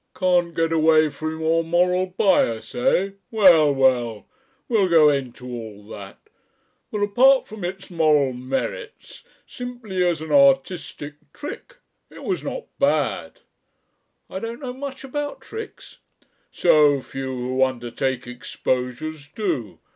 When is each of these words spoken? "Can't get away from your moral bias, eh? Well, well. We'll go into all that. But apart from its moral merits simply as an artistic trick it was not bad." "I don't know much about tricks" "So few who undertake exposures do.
"Can't 0.15 0.55
get 0.55 0.71
away 0.73 1.09
from 1.11 1.39
your 1.41 1.63
moral 1.63 2.07
bias, 2.07 2.73
eh? 2.73 3.11
Well, 3.29 3.71
well. 3.71 4.25
We'll 4.67 4.89
go 4.89 5.09
into 5.09 5.45
all 5.45 5.87
that. 5.89 6.17
But 6.91 7.03
apart 7.03 7.45
from 7.45 7.63
its 7.63 7.91
moral 7.91 8.33
merits 8.33 9.23
simply 9.45 10.03
as 10.03 10.19
an 10.19 10.31
artistic 10.31 11.17
trick 11.33 11.75
it 12.09 12.23
was 12.23 12.41
not 12.43 12.63
bad." 12.79 13.41
"I 14.27 14.39
don't 14.39 14.59
know 14.61 14.73
much 14.73 15.03
about 15.03 15.41
tricks" 15.41 15.99
"So 16.51 17.01
few 17.03 17.37
who 17.37 17.63
undertake 17.63 18.25
exposures 18.25 19.29
do. 19.29 19.77